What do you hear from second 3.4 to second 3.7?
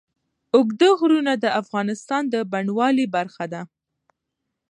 ده.